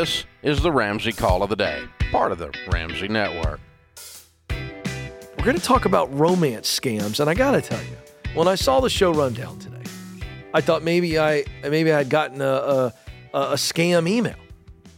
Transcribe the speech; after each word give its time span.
This 0.00 0.24
is 0.42 0.62
the 0.62 0.72
Ramsey 0.72 1.12
Call 1.12 1.42
of 1.42 1.50
the 1.50 1.56
Day, 1.56 1.84
part 2.10 2.32
of 2.32 2.38
the 2.38 2.50
Ramsey 2.72 3.06
Network. 3.06 3.60
We're 4.48 5.44
going 5.44 5.58
to 5.58 5.62
talk 5.62 5.84
about 5.84 6.10
romance 6.18 6.80
scams, 6.80 7.20
and 7.20 7.28
I 7.28 7.34
got 7.34 7.50
to 7.50 7.60
tell 7.60 7.82
you, 7.82 7.98
when 8.32 8.48
I 8.48 8.54
saw 8.54 8.80
the 8.80 8.88
show 8.88 9.12
rundown 9.12 9.58
today, 9.58 9.82
I 10.54 10.62
thought 10.62 10.82
maybe 10.82 11.18
I 11.18 11.44
maybe 11.62 11.92
I 11.92 11.98
had 11.98 12.08
gotten 12.08 12.40
a 12.40 12.46
a, 12.46 12.94
a 13.34 13.54
scam 13.56 14.08
email. 14.08 14.36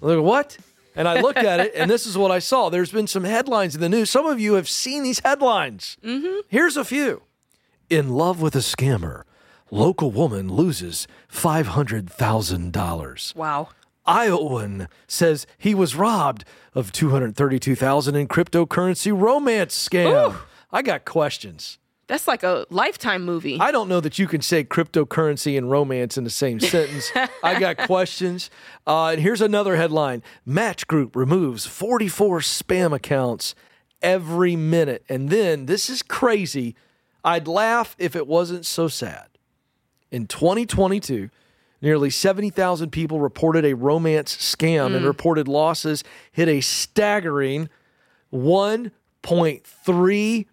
I 0.00 0.06
was 0.06 0.16
like, 0.18 0.24
what? 0.24 0.56
And 0.94 1.08
I 1.08 1.20
looked 1.20 1.38
at 1.38 1.58
it, 1.58 1.72
and 1.74 1.90
this 1.90 2.06
is 2.06 2.16
what 2.16 2.30
I 2.30 2.38
saw. 2.38 2.68
There's 2.68 2.92
been 2.92 3.08
some 3.08 3.24
headlines 3.24 3.74
in 3.74 3.80
the 3.80 3.88
news. 3.88 4.08
Some 4.08 4.26
of 4.26 4.38
you 4.38 4.54
have 4.54 4.68
seen 4.68 5.02
these 5.02 5.18
headlines. 5.18 5.96
Mm-hmm. 6.04 6.42
Here's 6.46 6.76
a 6.76 6.84
few: 6.84 7.22
In 7.90 8.10
love 8.10 8.40
with 8.40 8.54
a 8.54 8.60
scammer, 8.60 9.24
local 9.68 10.12
woman 10.12 10.48
loses 10.48 11.08
five 11.26 11.66
hundred 11.66 12.08
thousand 12.08 12.72
dollars. 12.72 13.32
Wow. 13.34 13.70
Iowan 14.06 14.88
says 15.06 15.46
he 15.58 15.74
was 15.74 15.94
robbed 15.94 16.44
of 16.74 16.92
232,000 16.92 18.14
in 18.14 18.28
cryptocurrency 18.28 19.18
romance 19.18 19.88
scam. 19.88 20.32
Ooh. 20.32 20.38
I 20.72 20.82
got 20.82 21.04
questions. 21.04 21.78
That's 22.08 22.26
like 22.26 22.42
a 22.42 22.66
lifetime 22.68 23.24
movie. 23.24 23.58
I 23.60 23.70
don't 23.70 23.88
know 23.88 24.00
that 24.00 24.18
you 24.18 24.26
can 24.26 24.42
say 24.42 24.64
cryptocurrency 24.64 25.56
and 25.56 25.70
romance 25.70 26.18
in 26.18 26.24
the 26.24 26.30
same 26.30 26.60
sentence. 26.60 27.10
I 27.42 27.58
got 27.58 27.78
questions. 27.78 28.50
Uh, 28.86 29.08
and 29.08 29.20
here's 29.20 29.40
another 29.40 29.76
headline 29.76 30.22
Match 30.44 30.86
Group 30.86 31.14
removes 31.14 31.64
44 31.64 32.40
spam 32.40 32.92
accounts 32.92 33.54
every 34.02 34.56
minute. 34.56 35.04
And 35.08 35.30
then, 35.30 35.66
this 35.66 35.88
is 35.88 36.02
crazy. 36.02 36.74
I'd 37.24 37.46
laugh 37.46 37.94
if 37.98 38.16
it 38.16 38.26
wasn't 38.26 38.66
so 38.66 38.88
sad. 38.88 39.28
In 40.10 40.26
2022, 40.26 41.30
nearly 41.82 42.08
70,000 42.08 42.90
people 42.90 43.20
reported 43.20 43.66
a 43.66 43.74
romance 43.74 44.34
scam 44.36 44.86
and 44.86 45.00
hmm. 45.00 45.06
reported 45.06 45.48
losses 45.48 46.02
hit 46.30 46.48
a 46.48 46.62
staggering 46.62 47.68
1.3 48.32 50.46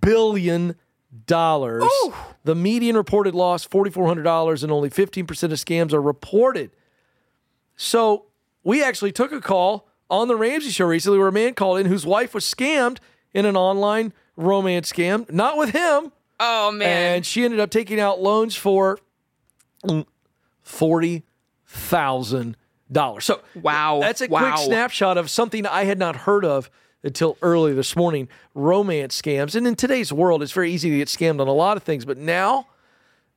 billion 0.00 0.74
dollars. 1.26 1.84
The 2.44 2.54
median 2.54 2.96
reported 2.96 3.34
loss 3.34 3.66
$4400 3.66 4.62
and 4.62 4.72
only 4.72 4.90
15% 4.90 5.42
of 5.44 5.50
scams 5.52 5.92
are 5.92 6.02
reported. 6.02 6.70
So, 7.76 8.26
we 8.64 8.82
actually 8.82 9.12
took 9.12 9.32
a 9.32 9.40
call 9.40 9.88
on 10.10 10.28
the 10.28 10.36
Ramsey 10.36 10.70
show 10.70 10.86
recently 10.86 11.18
where 11.18 11.28
a 11.28 11.32
man 11.32 11.54
called 11.54 11.78
in 11.78 11.86
whose 11.86 12.06
wife 12.06 12.34
was 12.34 12.44
scammed 12.44 12.98
in 13.32 13.46
an 13.46 13.56
online 13.56 14.12
romance 14.36 14.92
scam, 14.92 15.30
not 15.32 15.56
with 15.56 15.70
him, 15.70 16.12
oh 16.38 16.70
man. 16.70 17.16
and 17.16 17.26
she 17.26 17.44
ended 17.44 17.60
up 17.60 17.70
taking 17.70 17.98
out 17.98 18.20
loans 18.20 18.54
for 18.54 18.98
forty 20.62 21.24
thousand 21.66 22.56
dollars. 22.90 23.24
So 23.24 23.40
Wow. 23.54 24.00
that's 24.00 24.20
a 24.20 24.26
Wow. 24.28 24.40
quick 24.40 24.58
snapshot 24.66 25.16
of 25.18 25.30
something 25.30 25.66
I 25.66 25.84
had 25.84 25.98
not 25.98 26.14
heard 26.16 26.44
of 26.44 26.70
until 27.02 27.36
early 27.42 27.72
this 27.72 27.96
morning. 27.96 28.28
Romance 28.54 29.20
scams, 29.20 29.54
and 29.54 29.66
in 29.66 29.74
today's 29.76 30.12
world, 30.12 30.42
it's 30.42 30.52
very 30.52 30.70
easy 30.72 30.90
to 30.90 30.96
get 30.98 31.08
scammed 31.08 31.40
on 31.40 31.48
a 31.48 31.52
lot 31.52 31.76
of 31.76 31.82
things. 31.82 32.04
But 32.04 32.18
now, 32.18 32.66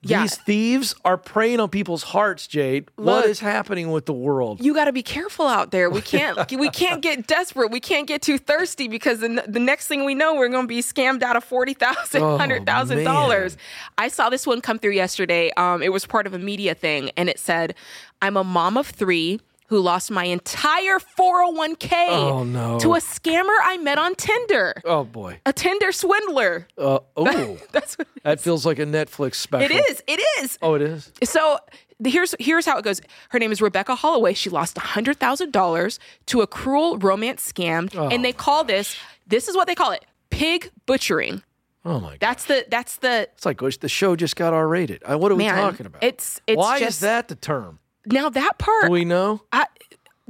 Yeah. 0.07 0.21
these 0.21 0.35
thieves 0.37 0.95
are 1.03 1.17
preying 1.17 1.59
on 1.59 1.69
people's 1.69 2.03
hearts. 2.03 2.47
Jade, 2.47 2.89
what 2.95 3.05
Look. 3.05 3.25
is 3.25 3.39
happening 3.39 3.91
with 3.91 4.05
the 4.05 4.13
world? 4.13 4.63
you 4.63 4.73
got 4.73 4.85
to 4.85 4.91
be 4.93 5.03
careful 5.03 5.47
out 5.47 5.71
there. 5.71 5.89
We 5.89 6.01
can't 6.13 6.37
we 6.51 6.69
can't 6.69 7.01
get 7.01 7.27
desperate. 7.27 7.71
We 7.71 7.79
can't 7.79 8.07
get 8.07 8.21
too 8.21 8.37
thirsty 8.37 8.87
because 8.87 9.19
the, 9.19 9.43
the 9.47 9.59
next 9.59 9.87
thing 9.87 10.05
we 10.05 10.13
know, 10.15 10.35
we're 10.35 10.49
going 10.49 10.63
to 10.63 10.67
be 10.67 10.81
scammed 10.81 11.23
out 11.23 11.35
of 11.35 11.43
forty 11.43 11.73
thousand, 11.73 12.21
Oh, 12.21 12.37
hundred 12.37 12.65
thousand 12.65 13.03
dollars. 13.03 13.57
I 13.97 14.07
saw 14.09 14.29
this 14.29 14.45
one 14.45 14.61
come 14.61 14.79
through 14.79 14.91
yesterday. 14.93 15.51
Um, 15.57 15.81
it 15.81 15.91
was 15.91 16.05
part 16.05 16.27
of 16.27 16.33
a 16.33 16.39
media 16.39 16.75
thing, 16.75 17.11
and 17.17 17.27
it 17.29 17.39
said, 17.39 17.73
"I'm 18.21 18.37
a 18.37 18.43
mom 18.43 18.77
of 18.77 18.87
three 18.87 19.39
who 19.67 19.79
lost 19.79 20.11
my 20.11 20.25
entire 20.25 20.99
401k 20.99 21.91
Oh, 22.09 22.43
no. 22.43 22.79
to 22.79 22.93
a 22.93 22.99
scammer 22.99 23.55
I 23.63 23.77
met 23.77 23.97
on 23.97 24.15
Tinder, 24.15 24.73
oh 24.85 25.03
boy. 25.03 25.39
a 25.45 25.53
Tinder 25.53 25.91
swindler." 25.91 26.67
Uh, 26.77 26.99
oh, 27.17 27.57
That's 27.71 27.97
that 28.23 28.39
feels 28.39 28.65
like 28.65 28.79
a 28.79 28.85
Netflix 28.85 29.35
special. 29.35 29.75
it 29.75 29.89
is. 29.89 30.03
It 30.07 30.21
is. 30.41 30.57
Oh, 30.61 30.73
it 30.75 30.81
is. 30.81 31.11
So 31.23 31.57
here's 32.03 32.35
here's 32.39 32.65
how 32.65 32.77
it 32.77 32.83
goes. 32.83 33.01
Her 33.29 33.39
name 33.39 33.51
is 33.51 33.61
Rebecca 33.61 33.95
Holloway. 33.95 34.33
She 34.33 34.49
lost 34.49 34.77
hundred 34.77 35.17
thousand 35.19 35.51
dollars 35.51 35.99
to 36.27 36.41
a 36.41 36.47
cruel 36.47 36.97
romance 36.97 37.51
scam, 37.51 37.93
and 38.11 38.23
they 38.23 38.33
call 38.33 38.63
this 38.63 38.95
this 39.27 39.47
is 39.47 39.55
what 39.55 39.67
they 39.67 39.75
call 39.75 39.91
it 39.91 40.05
pig 40.29 40.69
butchering. 40.85 41.41
Oh 41.87 41.99
my 41.99 42.11
god. 42.11 42.19
That's 42.19 42.45
the 42.45 42.65
that's 42.69 42.97
the 42.97 43.29
It's 43.35 43.45
like 43.45 43.59
the 43.59 43.87
show 43.89 44.15
just 44.15 44.35
got 44.35 44.53
R 44.53 44.67
rated. 44.67 45.03
What 45.07 45.31
are 45.31 45.35
we 45.35 45.43
man. 45.45 45.55
talking 45.55 45.85
about? 45.85 46.03
It's 46.03 46.41
it's 46.47 46.57
Why 46.57 46.79
just 46.79 46.89
is 46.97 46.99
that 47.01 47.27
the 47.27 47.35
term? 47.35 47.79
Now 48.05 48.29
that 48.29 48.57
part. 48.57 48.85
Do 48.85 48.91
we 48.91 49.05
know? 49.05 49.41
I, 49.51 49.65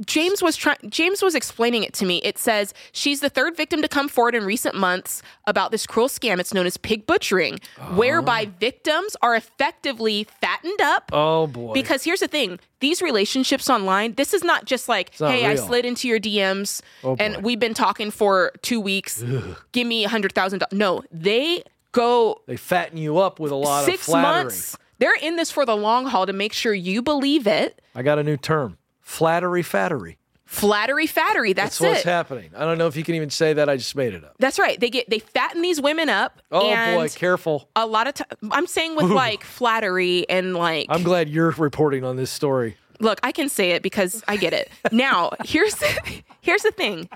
James 0.04 0.42
was 0.42 0.56
trying. 0.56 0.76
James 0.90 1.22
was 1.22 1.34
explaining 1.34 1.82
it 1.82 1.94
to 1.94 2.04
me. 2.04 2.18
It 2.18 2.36
says 2.36 2.74
she's 2.92 3.20
the 3.20 3.30
third 3.30 3.56
victim 3.56 3.80
to 3.80 3.88
come 3.88 4.08
forward 4.08 4.34
in 4.34 4.44
recent 4.44 4.74
months 4.74 5.22
about 5.46 5.70
this 5.70 5.86
cruel 5.86 6.08
scam. 6.08 6.38
It's 6.38 6.52
known 6.52 6.66
as 6.66 6.76
pig 6.76 7.06
butchering, 7.06 7.60
whereby 7.94 8.46
oh. 8.46 8.52
victims 8.60 9.16
are 9.22 9.34
effectively 9.34 10.24
fattened 10.42 10.82
up. 10.82 11.08
Oh 11.14 11.46
boy. 11.46 11.72
Because 11.72 12.04
here's 12.04 12.20
the 12.20 12.28
thing: 12.28 12.58
these 12.80 13.00
relationships 13.00 13.70
online, 13.70 14.14
this 14.14 14.34
is 14.34 14.44
not 14.44 14.66
just 14.66 14.86
like, 14.86 15.18
not 15.18 15.30
"Hey, 15.30 15.46
I 15.46 15.54
slid 15.54 15.86
into 15.86 16.08
your 16.08 16.20
DMs 16.20 16.82
Oh, 17.02 17.16
and 17.18 17.36
boy. 17.36 17.40
we've 17.40 17.60
been 17.60 17.74
talking 17.74 18.10
for 18.10 18.52
two 18.60 18.80
weeks. 18.82 19.24
Give 19.72 19.86
me 19.86 20.04
a 20.04 20.08
hundred 20.10 20.34
thousand 20.34 20.58
dollars." 20.58 20.72
No, 20.78 21.04
they 21.10 21.62
go 21.92 22.42
they 22.46 22.56
fatten 22.58 22.98
you 22.98 23.16
up 23.16 23.40
with 23.40 23.50
a 23.50 23.54
lot 23.56 23.86
six 23.86 24.00
of 24.00 24.12
flattery. 24.12 24.44
months. 24.44 24.76
They're 24.98 25.16
in 25.20 25.36
this 25.36 25.50
for 25.50 25.64
the 25.66 25.76
long 25.76 26.06
haul 26.06 26.26
to 26.26 26.32
make 26.32 26.52
sure 26.52 26.72
you 26.74 27.02
believe 27.02 27.46
it. 27.46 27.80
I 27.94 28.02
got 28.02 28.18
a 28.18 28.22
new 28.22 28.36
term. 28.36 28.78
Flattery 29.00 29.62
fattery. 29.62 30.18
Flattery, 30.46 31.08
fattery. 31.08 31.52
That's, 31.52 31.78
That's 31.78 31.88
what's 31.88 32.00
it. 32.06 32.08
happening. 32.08 32.50
I 32.56 32.64
don't 32.64 32.78
know 32.78 32.86
if 32.86 32.96
you 32.96 33.02
can 33.02 33.16
even 33.16 33.30
say 33.30 33.52
that. 33.54 33.68
I 33.68 33.76
just 33.76 33.96
made 33.96 34.14
it 34.14 34.22
up. 34.24 34.36
That's 34.38 34.60
right. 34.60 34.78
They 34.78 34.90
get 34.90 35.10
they 35.10 35.18
fatten 35.18 35.60
these 35.60 35.80
women 35.80 36.08
up. 36.08 36.40
Oh 36.52 36.60
boy, 36.94 37.08
careful. 37.08 37.68
A 37.74 37.84
lot 37.84 38.06
of 38.06 38.14
time, 38.14 38.28
I'm 38.52 38.68
saying 38.68 38.94
with 38.94 39.10
like 39.10 39.42
flattery 39.42 40.24
and 40.30 40.54
like 40.54 40.86
I'm 40.88 41.02
glad 41.02 41.28
you're 41.28 41.50
reporting 41.50 42.04
on 42.04 42.14
this 42.14 42.30
story. 42.30 42.76
look, 43.00 43.18
I 43.24 43.32
can 43.32 43.48
say 43.48 43.72
it 43.72 43.82
because 43.82 44.22
I 44.28 44.36
get 44.36 44.52
it. 44.52 44.70
Now, 44.92 45.32
here's 45.44 45.74
the, 45.74 46.22
here's 46.40 46.62
the 46.62 46.70
thing. 46.70 47.08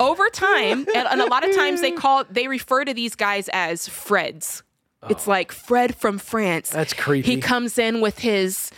Over 0.00 0.28
time, 0.30 0.84
and, 0.96 1.06
and 1.08 1.20
a 1.20 1.26
lot 1.26 1.48
of 1.48 1.54
times 1.54 1.80
they 1.80 1.92
call 1.92 2.24
they 2.28 2.48
refer 2.48 2.84
to 2.84 2.92
these 2.92 3.14
guys 3.14 3.48
as 3.52 3.88
Freds. 3.88 4.62
It's 5.10 5.26
like 5.26 5.52
Fred 5.52 5.94
from 5.94 6.18
France. 6.18 6.70
Oh. 6.74 6.78
That's 6.78 6.92
creepy. 6.94 7.34
He 7.36 7.40
comes 7.40 7.78
in 7.78 8.00
with 8.00 8.18
his 8.20 8.70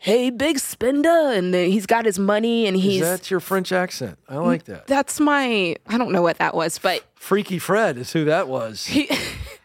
hey 0.00 0.30
big 0.30 0.58
spender 0.60 1.08
and 1.32 1.52
then 1.52 1.70
he's 1.70 1.84
got 1.86 2.04
his 2.04 2.18
money 2.20 2.66
and 2.66 2.76
he's 2.76 3.00
That's 3.02 3.30
your 3.30 3.40
French 3.40 3.72
accent. 3.72 4.18
I 4.28 4.36
like 4.36 4.64
that. 4.64 4.86
that's 4.86 5.18
my 5.18 5.74
I 5.88 5.98
don't 5.98 6.12
know 6.12 6.22
what 6.22 6.38
that 6.38 6.54
was, 6.54 6.78
but 6.78 7.04
Freaky 7.16 7.58
Fred 7.58 7.98
is 7.98 8.12
who 8.12 8.24
that 8.26 8.46
was. 8.48 8.86
he 8.86 9.08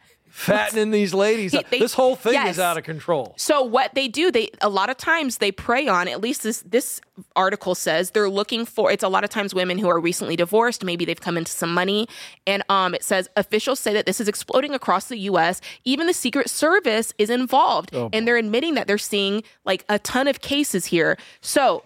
Fattening 0.45 0.91
these 0.91 1.13
ladies. 1.13 1.51
He- 1.51 1.63
they- 1.69 1.79
this 1.79 1.93
whole 1.93 2.15
thing 2.15 2.33
yes. 2.33 2.55
is 2.55 2.59
out 2.59 2.77
of 2.77 2.83
control. 2.83 3.33
So 3.37 3.61
what 3.61 3.93
they 3.95 4.07
do, 4.07 4.31
they 4.31 4.49
a 4.61 4.69
lot 4.69 4.89
of 4.89 4.97
times 4.97 5.37
they 5.37 5.51
prey 5.51 5.87
on. 5.87 6.07
At 6.07 6.21
least 6.21 6.43
this 6.43 6.63
this 6.65 7.01
article 7.35 7.75
says 7.75 8.11
they're 8.11 8.29
looking 8.29 8.65
for. 8.65 8.91
It's 8.91 9.03
a 9.03 9.07
lot 9.07 9.23
of 9.23 9.29
times 9.29 9.53
women 9.53 9.77
who 9.77 9.87
are 9.89 9.99
recently 9.99 10.35
divorced. 10.35 10.83
Maybe 10.83 11.05
they've 11.05 11.19
come 11.19 11.37
into 11.37 11.51
some 11.51 11.73
money, 11.73 12.07
and 12.45 12.63
um, 12.69 12.93
it 12.93 13.03
says 13.03 13.29
officials 13.35 13.79
say 13.79 13.93
that 13.93 14.05
this 14.05 14.19
is 14.19 14.27
exploding 14.27 14.73
across 14.73 15.05
the 15.05 15.17
U.S. 15.19 15.61
Even 15.85 16.07
the 16.07 16.13
Secret 16.13 16.49
Service 16.49 17.13
is 17.17 17.29
involved, 17.29 17.93
and 17.93 18.27
they're 18.27 18.37
admitting 18.37 18.73
that 18.75 18.87
they're 18.87 18.97
seeing 18.97 19.43
like 19.65 19.85
a 19.89 19.99
ton 19.99 20.27
of 20.27 20.41
cases 20.41 20.85
here. 20.85 21.17
So 21.41 21.83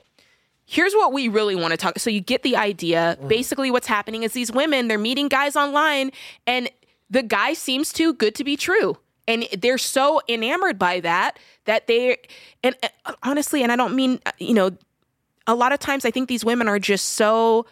here's 0.65 0.93
what 0.93 1.13
we 1.13 1.29
really 1.29 1.55
want 1.55 1.71
to 1.71 1.77
talk 1.77 1.97
so 1.97 2.09
you 2.09 2.19
get 2.19 2.43
the 2.43 2.55
idea 2.57 3.17
basically 3.27 3.71
what's 3.71 3.87
happening 3.87 4.23
is 4.23 4.33
these 4.33 4.51
women 4.51 4.89
they're 4.89 4.97
meeting 4.97 5.29
guys 5.29 5.55
online 5.55 6.11
and 6.45 6.69
the 7.09 7.23
guy 7.23 7.53
seems 7.53 7.93
too 7.93 8.13
good 8.13 8.35
to 8.35 8.43
be 8.43 8.55
true. 8.55 8.97
And 9.27 9.47
they're 9.57 9.77
so 9.77 10.21
enamored 10.29 10.79
by 10.79 11.01
that 11.01 11.37
that 11.65 11.87
they 11.87 12.17
and 12.63 12.75
uh, 13.05 13.13
honestly 13.23 13.61
and 13.61 13.73
i 13.73 13.75
don't 13.75 13.93
mean 13.93 14.19
uh, 14.25 14.31
you 14.39 14.53
know 14.53 14.71
a 15.45 15.53
lot 15.53 15.73
of 15.73 15.79
times 15.79 16.05
i 16.05 16.11
think 16.11 16.29
these 16.29 16.45
women 16.45 16.67
are 16.69 16.79
just 16.79 17.09
so 17.09 17.65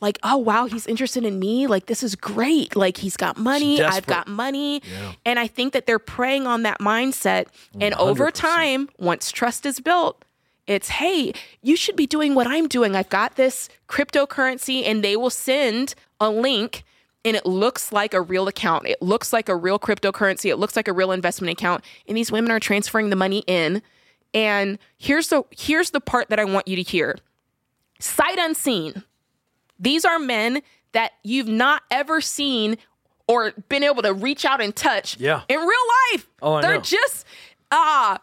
like 0.00 0.18
oh 0.22 0.36
wow 0.36 0.66
he's 0.66 0.86
interested 0.86 1.24
in 1.24 1.38
me. 1.38 1.66
Like 1.66 1.86
this 1.86 2.02
is 2.02 2.14
great. 2.16 2.76
Like 2.76 2.96
he's 2.98 3.16
got 3.16 3.38
money. 3.38 3.80
I've 3.80 4.06
got 4.06 4.28
money. 4.28 4.82
And 5.24 5.38
i 5.38 5.46
think 5.46 5.72
that 5.72 5.86
they're 5.86 5.98
preying 5.98 6.46
on 6.46 6.64
that 6.64 6.80
mindset. 6.80 7.46
And 7.80 7.94
over 7.94 8.26
100%. 8.26 8.32
time 8.32 8.88
once 8.98 9.30
trust 9.30 9.64
is 9.64 9.80
built 9.80 10.24
it's 10.68 10.88
hey 10.88 11.32
you 11.60 11.74
should 11.74 11.96
be 11.96 12.06
doing 12.06 12.34
what 12.34 12.46
i'm 12.46 12.68
doing. 12.68 12.94
I've 12.94 13.08
got 13.08 13.36
this 13.36 13.68
cryptocurrency 13.88 14.84
and 14.84 15.02
they 15.02 15.16
will 15.16 15.30
send 15.30 15.94
a 16.20 16.30
link 16.30 16.84
and 17.24 17.36
it 17.36 17.46
looks 17.46 17.92
like 17.92 18.14
a 18.14 18.20
real 18.20 18.48
account 18.48 18.86
it 18.86 19.00
looks 19.02 19.32
like 19.32 19.48
a 19.48 19.56
real 19.56 19.78
cryptocurrency 19.78 20.50
it 20.50 20.56
looks 20.56 20.74
like 20.76 20.88
a 20.88 20.92
real 20.92 21.12
investment 21.12 21.50
account 21.52 21.84
and 22.08 22.16
these 22.16 22.32
women 22.32 22.50
are 22.50 22.60
transferring 22.60 23.10
the 23.10 23.16
money 23.16 23.44
in 23.46 23.80
and 24.34 24.78
here's 24.98 25.28
the 25.28 25.42
here's 25.50 25.90
the 25.90 26.00
part 26.00 26.28
that 26.30 26.38
i 26.40 26.44
want 26.44 26.66
you 26.66 26.76
to 26.76 26.82
hear 26.82 27.16
sight 28.00 28.38
unseen 28.38 29.02
these 29.78 30.04
are 30.04 30.18
men 30.18 30.62
that 30.92 31.12
you've 31.24 31.48
not 31.48 31.82
ever 31.90 32.20
seen 32.20 32.76
or 33.28 33.52
been 33.68 33.82
able 33.84 34.02
to 34.02 34.12
reach 34.12 34.44
out 34.44 34.60
and 34.60 34.74
touch 34.76 35.16
Yeah. 35.18 35.42
in 35.48 35.58
real 35.58 35.68
life. 36.12 36.28
Oh, 36.42 36.54
I 36.54 36.60
They're 36.62 36.74
know. 36.74 36.80
just 36.82 37.24
uh 37.70 38.18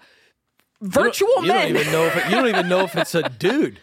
virtual 0.81 1.29
you 1.41 1.47
men. 1.47 1.73
Don't 1.73 1.81
even 1.81 1.91
know 1.91 2.03
if 2.05 2.15
it, 2.17 2.25
you 2.25 2.31
don't 2.35 2.47
even 2.47 2.69
know 2.69 2.79
if 2.81 2.95
it's 2.95 3.15
a 3.15 3.27
dude. 3.39 3.79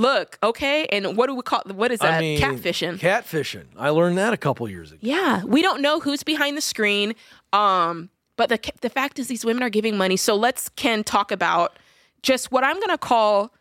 Look, 0.00 0.38
okay, 0.42 0.86
and 0.86 1.16
what 1.16 1.26
do 1.26 1.34
we 1.34 1.42
call? 1.42 1.62
What 1.66 1.92
is 1.92 1.98
that? 2.00 2.14
I 2.14 2.20
mean, 2.20 2.40
Catfishing. 2.40 2.98
Catfishing. 2.98 3.66
I 3.76 3.90
learned 3.90 4.16
that 4.18 4.32
a 4.32 4.36
couple 4.36 4.68
years 4.68 4.92
ago. 4.92 5.00
Yeah, 5.02 5.44
we 5.44 5.60
don't 5.60 5.82
know 5.82 6.00
who's 6.00 6.22
behind 6.22 6.56
the 6.56 6.62
screen. 6.62 7.14
Um, 7.52 8.08
but 8.36 8.48
the 8.48 8.58
the 8.80 8.88
fact 8.88 9.18
is, 9.18 9.28
these 9.28 9.44
women 9.44 9.62
are 9.62 9.68
giving 9.68 9.96
money. 9.98 10.16
So 10.16 10.34
let's 10.34 10.70
Ken 10.70 11.04
talk 11.04 11.30
about 11.30 11.78
just 12.22 12.50
what 12.50 12.64
I'm 12.64 12.76
going 12.76 12.88
to 12.90 12.98
call, 12.98 13.52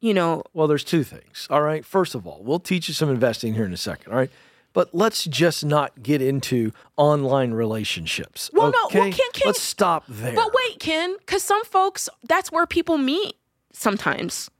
you 0.00 0.12
know, 0.12 0.42
Well, 0.52 0.66
there's 0.66 0.84
two 0.84 1.02
things. 1.04 1.46
All 1.50 1.62
right. 1.62 1.84
First 1.84 2.14
of 2.14 2.26
all, 2.26 2.42
we'll 2.42 2.60
teach 2.60 2.88
you 2.88 2.94
some 2.94 3.08
investing 3.08 3.54
here 3.54 3.64
in 3.64 3.72
a 3.72 3.78
second. 3.78 4.12
All 4.12 4.18
right. 4.18 4.30
But 4.74 4.94
let's 4.94 5.24
just 5.24 5.64
not 5.64 6.02
get 6.02 6.20
into 6.20 6.72
online 6.98 7.52
relationships. 7.52 8.50
Well, 8.52 8.70
no, 8.70 8.84
okay? 8.86 8.98
well, 9.00 9.10
Ken- 9.10 9.30
Ken- 9.32 9.42
let's 9.46 9.62
stop 9.62 10.04
there. 10.06 10.34
But 10.34 10.50
wait, 10.52 10.78
Ken, 10.80 11.16
because 11.20 11.42
some 11.42 11.64
folks, 11.64 12.10
that's 12.28 12.52
where 12.52 12.66
people 12.66 12.98
meet 12.98 13.36
sometimes. 13.72 14.50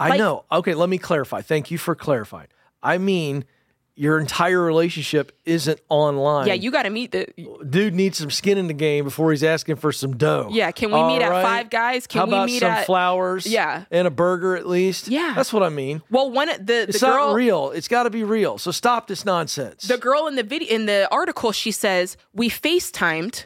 I 0.00 0.08
like- 0.10 0.18
know. 0.18 0.44
Okay, 0.50 0.74
let 0.74 0.88
me 0.88 0.98
clarify. 0.98 1.42
Thank 1.42 1.70
you 1.70 1.78
for 1.78 1.94
clarifying. 1.94 2.48
I 2.82 2.98
mean, 2.98 3.44
your 3.96 4.18
entire 4.18 4.58
relationship 4.62 5.36
isn't 5.44 5.78
online. 5.90 6.46
Yeah, 6.46 6.54
you 6.54 6.70
got 6.70 6.84
to 6.84 6.90
meet 6.90 7.12
the. 7.12 7.26
dude 7.68 7.92
needs 7.94 8.16
some 8.16 8.30
skin 8.30 8.56
in 8.56 8.66
the 8.66 8.72
game 8.72 9.04
before 9.04 9.30
he's 9.30 9.44
asking 9.44 9.76
for 9.76 9.92
some 9.92 10.16
dough. 10.16 10.48
Yeah, 10.50 10.70
can 10.70 10.88
we 10.90 10.94
All 10.94 11.06
meet 11.06 11.20
at? 11.20 11.30
Five 11.42 11.68
Guys? 11.68 12.06
Can 12.06 12.20
How 12.20 12.24
we 12.26 12.32
about 12.32 12.46
meet 12.46 12.60
some 12.60 12.70
at- 12.70 12.86
flowers? 12.86 13.46
Yeah. 13.46 13.84
and 13.90 14.06
a 14.06 14.10
burger 14.10 14.56
at 14.56 14.66
least. 14.66 15.08
Yeah. 15.08 15.34
that's 15.36 15.52
what 15.52 15.62
I 15.62 15.68
mean. 15.68 16.00
Well, 16.10 16.30
one 16.30 16.48
the 16.48 16.62
the 16.64 16.86
It's 16.88 17.00
girl, 17.00 17.26
not 17.28 17.34
real. 17.34 17.70
It's 17.72 17.88
got 17.88 18.04
to 18.04 18.10
be 18.10 18.24
real. 18.24 18.56
So 18.56 18.70
stop 18.70 19.06
this 19.06 19.26
nonsense. 19.26 19.82
the 19.86 19.98
girl 19.98 20.26
in 20.28 20.34
the 20.36 20.44
video 20.44 20.74
in 20.74 20.86
the 20.86 21.06
article, 21.12 21.52
she 21.52 21.70
says 21.70 22.16
we 22.32 22.48
FaceTimed, 22.48 23.44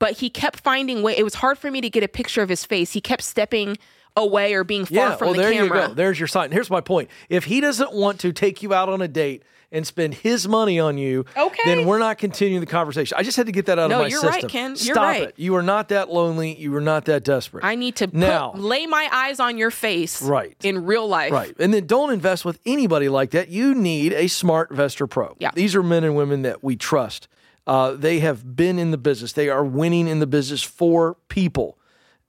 but 0.00 0.14
he 0.18 0.30
kept 0.30 0.60
finding 0.60 1.04
way. 1.04 1.16
It 1.16 1.22
was 1.22 1.34
hard 1.34 1.58
for 1.58 1.70
me 1.70 1.80
to 1.80 1.88
get 1.90 2.02
a 2.02 2.08
picture 2.08 2.42
of 2.42 2.48
his 2.48 2.64
face. 2.64 2.92
He 2.92 3.00
kept 3.00 3.22
stepping 3.22 3.76
away 4.16 4.54
or 4.54 4.64
being 4.64 4.84
far 4.84 4.96
yeah, 4.96 5.16
from 5.16 5.28
well, 5.28 5.34
the 5.36 5.42
there 5.42 5.52
camera. 5.52 5.82
you 5.82 5.88
go. 5.88 5.94
There's 5.94 6.18
your 6.20 6.26
sign. 6.28 6.50
Here's 6.52 6.70
my 6.70 6.80
point. 6.80 7.08
If 7.28 7.44
he 7.44 7.60
doesn't 7.60 7.92
want 7.92 8.20
to 8.20 8.32
take 8.32 8.62
you 8.62 8.74
out 8.74 8.88
on 8.88 9.00
a 9.02 9.08
date 9.08 9.42
and 9.74 9.86
spend 9.86 10.12
his 10.12 10.46
money 10.46 10.78
on 10.78 10.98
you, 10.98 11.24
Okay. 11.34 11.62
then 11.64 11.86
we're 11.86 11.98
not 11.98 12.18
continuing 12.18 12.60
the 12.60 12.66
conversation. 12.66 13.16
I 13.18 13.22
just 13.22 13.38
had 13.38 13.46
to 13.46 13.52
get 13.52 13.64
that 13.66 13.78
out 13.78 13.88
No, 13.88 13.96
of 13.96 14.02
my 14.02 14.08
you're 14.08 14.20
system. 14.20 14.42
right, 14.42 14.48
Ken. 14.50 14.70
You're 14.72 14.94
Stop 14.94 14.96
right. 14.98 15.22
it. 15.22 15.34
You 15.38 15.54
are 15.56 15.62
not 15.62 15.88
that 15.88 16.10
lonely. 16.12 16.54
You 16.60 16.76
are 16.76 16.80
not 16.82 17.06
that 17.06 17.24
desperate. 17.24 17.64
I 17.64 17.74
need 17.74 17.96
to 17.96 18.06
put, 18.08 18.14
Now- 18.14 18.52
lay 18.54 18.84
my 18.84 19.08
eyes 19.10 19.40
on 19.40 19.56
your 19.56 19.70
face, 19.70 20.20
Right. 20.20 20.54
in 20.62 20.84
real 20.84 21.08
life. 21.08 21.32
Right. 21.32 21.54
And 21.58 21.72
then 21.72 21.86
don't 21.86 22.12
invest 22.12 22.44
with 22.44 22.58
anybody 22.66 23.08
like 23.08 23.30
that. 23.30 23.48
You 23.48 23.74
need 23.74 24.12
a 24.12 24.24
SmartVestor 24.24 25.08
Pro. 25.08 25.36
Yeah. 25.38 25.52
These 25.54 25.74
are 25.74 25.82
men 25.82 26.04
and 26.04 26.14
women 26.16 26.42
that 26.42 26.62
we 26.62 26.76
trust. 26.76 27.28
Uh, 27.66 27.92
they 27.92 28.18
have 28.18 28.54
been 28.54 28.78
in 28.78 28.90
the 28.90 28.98
business, 28.98 29.32
they 29.32 29.48
are 29.48 29.64
winning 29.64 30.06
in 30.06 30.18
the 30.18 30.26
business 30.26 30.62
for 30.62 31.16
people, 31.28 31.78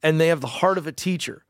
and 0.02 0.22
they 0.22 0.28
have 0.28 0.40
the 0.42 0.48
heart 0.48 0.78
of 0.78 0.88
a 0.88 0.92
teacher. 0.94 1.44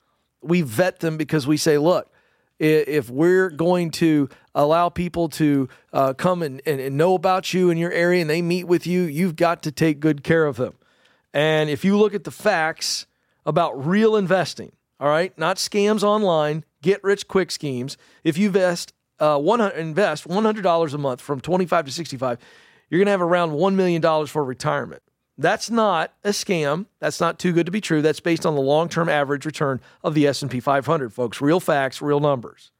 We 0.43 0.61
vet 0.61 0.99
them 0.99 1.17
because 1.17 1.47
we 1.47 1.57
say, 1.57 1.77
look, 1.77 2.11
if 2.59 3.09
we're 3.09 3.49
going 3.49 3.91
to 3.91 4.29
allow 4.55 4.89
people 4.89 5.29
to 5.29 5.67
uh, 5.91 6.13
come 6.13 6.41
and, 6.41 6.61
and, 6.65 6.79
and 6.79 6.97
know 6.97 7.15
about 7.15 7.53
you 7.53 7.69
in 7.69 7.77
your 7.77 7.91
area 7.91 8.21
and 8.21 8.29
they 8.29 8.41
meet 8.41 8.65
with 8.65 8.87
you, 8.87 9.03
you've 9.03 9.35
got 9.35 9.63
to 9.63 9.71
take 9.71 9.99
good 9.99 10.23
care 10.23 10.45
of 10.45 10.57
them. 10.57 10.73
And 11.33 11.69
if 11.69 11.83
you 11.83 11.97
look 11.97 12.13
at 12.13 12.23
the 12.23 12.31
facts 12.31 13.05
about 13.45 13.85
real 13.85 14.15
investing, 14.15 14.71
all 14.99 15.09
right, 15.09 15.37
not 15.37 15.57
scams 15.57 16.03
online, 16.03 16.63
get 16.81 17.03
rich 17.03 17.27
quick 17.27 17.51
schemes. 17.51 17.97
If 18.23 18.37
you 18.37 18.47
invest 18.47 18.93
uh, 19.19 19.37
100, 19.39 19.77
invest 19.77 20.27
$100 20.27 20.93
a 20.93 20.97
month 20.97 21.21
from 21.21 21.41
25 21.41 21.85
to 21.85 21.91
65, 21.91 22.37
you're 22.89 22.99
going 22.99 23.07
to 23.07 23.11
have 23.11 23.21
around 23.21 23.51
$1 23.51 23.73
million 23.75 24.27
for 24.27 24.43
retirement. 24.43 25.02
That's 25.37 25.69
not 25.69 26.13
a 26.23 26.29
scam. 26.29 26.85
That's 26.99 27.19
not 27.19 27.39
too 27.39 27.53
good 27.53 27.65
to 27.65 27.71
be 27.71 27.81
true. 27.81 28.01
That's 28.01 28.19
based 28.19 28.45
on 28.45 28.55
the 28.55 28.61
long-term 28.61 29.09
average 29.09 29.45
return 29.45 29.81
of 30.03 30.13
the 30.13 30.27
S&P 30.27 30.59
500, 30.59 31.11
folks. 31.11 31.41
Real 31.41 31.59
facts, 31.59 32.01
real 32.01 32.19
numbers. 32.19 32.71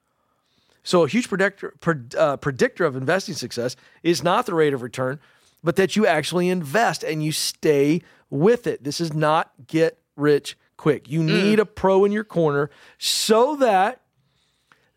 So 0.84 1.04
a 1.04 1.08
huge 1.08 1.30
predictor, 1.30 1.74
pred- 1.80 2.16
uh, 2.16 2.38
predictor 2.38 2.86
of 2.86 2.96
investing 2.96 3.36
success 3.36 3.76
is 4.04 4.22
not 4.22 4.46
the 4.46 4.54
rate 4.54 4.74
of 4.74 4.82
return, 4.82 5.20
but 5.64 5.78
that 5.78 5.96
you 5.96 6.06
actually 6.06 6.50
invest 6.50 7.04
and 7.04 7.24
you 7.24 7.32
stay 7.32 8.02
with 8.30 8.68
it. 8.68 8.84
This 8.84 9.00
is 9.00 9.14
not 9.14 9.52
get 9.66 9.98
rich 10.16 10.58
quick. 10.78 11.10
You 11.10 11.24
need 11.24 11.60
a 11.60 11.66
pro 11.66 12.04
in 12.04 12.12
your 12.12 12.26
corner 12.26 12.70
so 12.98 13.56
that 13.56 14.02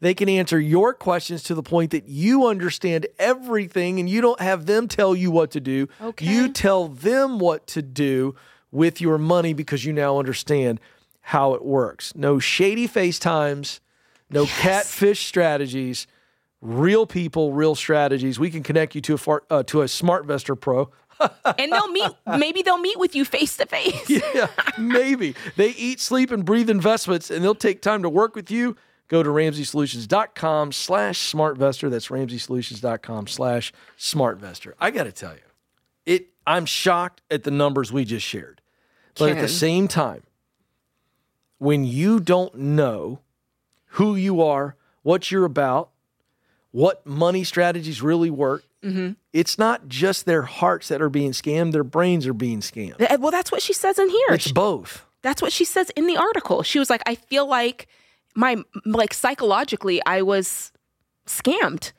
they 0.01 0.15
can 0.15 0.29
answer 0.29 0.61
your 0.61 0.93
questions 0.93 1.43
to 1.45 1.55
the 1.55 1.63
point 1.63 1.91
that 1.93 2.07
you 2.09 2.47
understand 2.47 3.07
everything 3.19 3.99
and 3.99 4.09
you 4.09 4.21
don't 4.21 4.41
have 4.41 4.67
them 4.67 4.89
tell 4.89 5.15
you 5.15 5.31
what 5.31 5.51
to 5.53 5.61
do. 5.61 5.89
Okay. 6.01 6.27
You 6.27 6.53
tell 6.53 6.89
them 6.89 7.39
what 7.39 7.67
to 7.69 7.83
do 7.83 8.35
with 8.71 9.01
your 9.01 9.17
money 9.17 9.55
because 9.55 9.85
you 9.85 9.93
now 9.93 10.19
understand 10.19 10.81
how 11.21 11.55
it 11.55 11.65
works. 11.65 12.15
No 12.15 12.39
shady 12.39 12.87
FaceTimes, 12.87 13.81
no 14.31 14.45
catfish 14.47 15.27
strategies, 15.27 16.07
real 16.61 17.07
people, 17.07 17.53
real 17.53 17.75
strategies. 17.75 18.39
We 18.39 18.51
can 18.51 18.63
connect 18.63 18.95
you 18.95 19.01
to 19.03 19.15
a 19.15 19.19
far, 19.19 19.43
uh, 19.51 19.63
to 19.65 19.83
a 19.83 19.87
SmartVestor 19.87 20.59
Pro. 20.61 20.91
And 21.59 21.73
they'll 21.73 21.91
meet. 21.91 22.11
maybe 22.37 22.61
they'll 22.61 22.77
meet 22.77 22.99
with 22.99 23.15
you 23.17 23.25
face 23.25 23.57
to 23.57 23.65
face. 23.65 24.11
yeah, 24.11 24.49
maybe. 24.77 25.35
They 25.57 25.71
eat, 25.71 25.99
sleep, 25.99 26.31
and 26.31 26.45
breathe 26.45 26.69
investments, 26.69 27.31
and 27.31 27.43
they'll 27.43 27.55
take 27.55 27.81
time 27.81 28.03
to 28.03 28.11
work 28.11 28.35
with 28.37 28.51
you. 28.51 28.77
Go 29.09 29.23
to 29.23 29.29
RamseySolutions.com 29.31 30.73
slash 30.73 31.33
SmartVestor. 31.33 31.91
That's 31.91 32.09
RamseySolutions.com 32.09 33.27
slash 33.29 33.73
SmartVestor. 33.99 34.73
I 34.81 34.91
got 34.91 35.05
to 35.05 35.13
tell 35.13 35.33
you, 35.35 35.41
it. 36.05 36.29
I'm 36.47 36.67
shocked 36.67 37.23
at 37.31 37.43
the 37.45 37.51
numbers 37.51 37.93
we 37.93 38.05
just 38.05 38.25
shared. 38.27 38.61
But 39.19 39.31
at 39.31 39.41
the 39.41 39.49
same 39.49 39.89
time, 39.89 40.23
when 41.59 41.85
you 41.85 42.21
don't 42.21 42.55
know 42.55 43.21
who 43.91 44.15
you 44.15 44.43
are, 44.43 44.77
what 45.03 45.31
you're 45.31 45.45
about, 45.47 45.91
what 46.71 47.07
money 47.07 47.43
strategies 47.45 48.03
really 48.03 48.31
work, 48.31 48.65
it's 49.33 49.59
not 49.59 49.89
just 49.89 50.27
their 50.27 50.43
hearts 50.43 50.87
that 50.89 51.03
are 51.03 51.09
being 51.09 51.33
scammed, 51.33 51.73
their 51.73 51.83
brains 51.83 52.25
are 52.25 52.33
being 52.35 52.61
scammed. 52.61 53.01
Eh, 53.01 53.17
Well, 53.17 53.33
that's 53.33 53.51
what 53.51 53.61
she 53.61 53.73
says 53.73 53.99
in 53.99 54.09
here. 54.09 54.27
It's 54.29 54.53
both. 54.53 55.05
That's 55.23 55.43
what 55.43 55.53
she 55.53 55.65
says 55.65 55.91
in 55.97 56.07
the 56.07 56.17
article. 56.17 56.63
She 56.63 56.79
was 56.79 56.89
like, 56.89 57.03
I 57.05 57.17
feel 57.17 57.49
like 57.49 57.89
my 58.37 58.57
like 58.85 59.13
psychologically 59.15 60.01
I 60.07 60.23
was 60.23 60.71
scammed. 61.27 61.93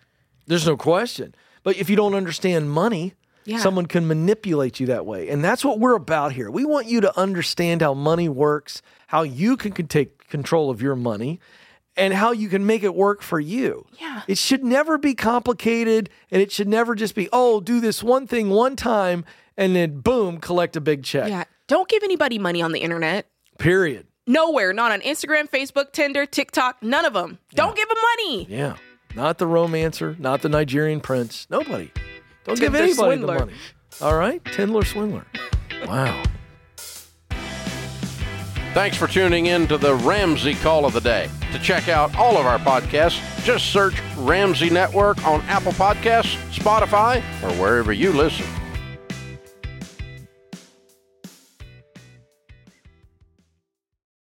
There's 0.46 0.66
no 0.66 0.78
question. 0.78 1.36
But 1.64 1.76
if 1.78 1.90
you 1.90 1.96
don't 1.98 2.14
understand 2.16 2.72
money, 2.72 3.14
Yeah. 3.46 3.60
someone 3.60 3.86
can 3.88 4.08
manipulate 4.08 4.80
you 4.80 4.86
that 4.88 5.06
way. 5.06 5.28
And 5.28 5.44
that's 5.44 5.66
what 5.66 5.80
we're 5.80 5.96
about 5.96 6.32
here. 6.34 6.50
We 6.50 6.64
want 6.66 6.88
you 6.88 7.02
to 7.02 7.18
understand 7.20 7.82
how 7.82 7.94
money 7.94 8.30
works, 8.30 8.82
how 9.08 9.24
you 9.24 9.58
can, 9.58 9.72
can 9.74 9.88
take 9.88 10.28
control 10.30 10.70
of 10.70 10.82
your 10.82 10.96
money, 10.96 11.40
and 11.98 12.14
how 12.14 12.32
you 12.32 12.48
can 12.48 12.66
make 12.66 12.84
it 12.84 12.94
work 12.96 13.22
for 13.22 13.40
you. 13.40 13.86
Yeah. 14.00 14.22
It 14.28 14.38
should 14.38 14.64
never 14.64 14.98
be 14.98 15.16
complicated 15.16 16.10
and 16.32 16.42
it 16.42 16.52
should 16.52 16.68
never 16.68 16.94
just 16.96 17.16
be, 17.16 17.28
oh, 17.34 17.60
do 17.60 17.80
this 17.82 18.04
one 18.04 18.28
thing 18.28 18.50
one 18.50 18.76
time 18.76 19.26
and 19.58 19.76
then 19.76 20.00
boom, 20.02 20.38
collect 20.38 20.76
a 20.76 20.82
big 20.82 21.04
check. 21.04 21.30
Yeah. 21.30 21.44
Don't 21.68 21.90
give 21.90 22.04
anybody 22.04 22.38
money 22.38 22.62
on 22.62 22.72
the 22.72 22.80
internet. 22.82 23.28
Period. 23.58 24.06
Nowhere. 24.28 24.74
Not 24.74 24.92
on 24.92 25.02
Instagram, 25.02 25.50
Facebook, 25.50 25.94
Tinder, 25.94 26.26
TikTok. 26.26 26.84
None 26.84 27.06
of 27.06 27.14
them. 27.14 27.40
Don't 27.56 27.76
give 27.76 27.88
them 27.88 27.98
money. 28.18 28.48
Yeah. 28.50 28.76
Not 29.16 29.38
the 29.40 29.48
romancer, 29.48 30.16
not 30.20 30.42
the 30.42 30.50
Nigerian 30.50 31.00
prince. 31.00 31.48
Nobody. 31.50 31.92
Don't 32.44 32.60
give 32.60 32.76
anybody 32.76 32.94
swindler. 32.94 33.40
the 33.40 33.46
money. 33.46 33.54
All 34.02 34.16
right? 34.16 34.44
Tindler 34.44 34.86
swindler. 34.86 35.26
Wow. 35.88 36.24
Thanks 38.74 38.96
for 38.96 39.08
tuning 39.08 39.48
in 39.48 39.68
to 39.70 39.78
the 39.78 39.96
Ramsey 39.96 40.54
Call 40.54 40.86
of 40.86 40.94
the 40.94 41.02
Day. 41.02 41.30
To 41.54 41.60
check 41.60 41.88
out 41.88 42.16
all 42.16 42.38
of 42.38 42.46
our 42.46 42.60
podcasts, 42.60 43.20
just 43.44 43.72
search 43.72 43.96
Ramsey 44.18 44.70
Network 44.70 45.26
on 45.26 45.42
Apple 45.44 45.72
Podcasts, 45.72 46.36
Spotify, 46.52 47.18
or 47.42 47.52
wherever 47.60 47.92
you 47.92 48.12
listen. 48.12 48.46